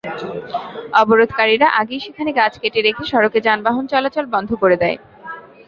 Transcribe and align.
অবরোধকারীরা 1.01 1.67
আগেই 1.79 2.01
সেখানে 2.05 2.31
গাছ 2.33 2.53
কেটে 2.61 2.79
রেখে 2.81 3.03
সড়কে 3.05 3.39
যানবাহন 3.41 3.83
চলাচল 3.87 4.25
বন্ধ 4.33 4.49
করে 4.61 4.75
দেয়। 4.77 4.97